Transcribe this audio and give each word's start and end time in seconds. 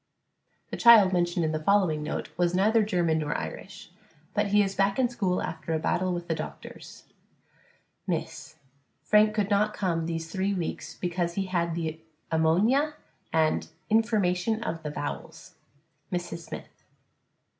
The 0.71 0.77
child 0.77 1.13
mentioned 1.13 1.45
in 1.45 1.51
the 1.51 1.61
following 1.61 2.01
note 2.01 2.29
was 2.35 2.55
neither 2.55 2.81
German 2.81 3.19
nor 3.19 3.37
Irish. 3.37 3.91
But 4.33 4.47
he 4.47 4.63
is 4.63 4.73
back 4.73 4.97
in 4.97 5.09
school 5.09 5.43
after 5.43 5.73
a 5.75 5.77
battle 5.77 6.11
with 6.11 6.27
the 6.27 6.33
doctors: 6.33 7.03
_Miss_: 8.09 8.27
Frank 9.03 9.35
could 9.35 9.51
not 9.51 9.75
come 9.75 10.07
these 10.07 10.31
three 10.31 10.55
weeks 10.55 10.95
because 10.95 11.35
he 11.35 11.45
had 11.45 11.75
the 11.75 11.99
amonia 12.31 12.95
and 13.31 13.69
information 13.91 14.63
of 14.63 14.81
the 14.81 14.89
vowels. 14.89 15.53
MRS. 16.11 16.39
SMITH. 16.39 16.83